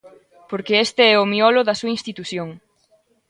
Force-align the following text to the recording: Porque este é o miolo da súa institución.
Porque 0.49 0.73
este 0.85 1.03
é 1.13 1.15
o 1.23 1.29
miolo 1.31 1.61
da 1.67 1.77
súa 1.79 1.95
institución. 1.97 2.49